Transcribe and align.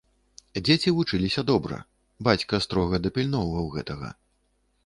Дзеці 0.65 0.93
вучыліся 0.99 1.41
добра, 1.51 1.77
бацька 2.31 2.63
строга 2.65 2.95
дапільноўваў 3.07 3.73
гэтага. 3.75 4.09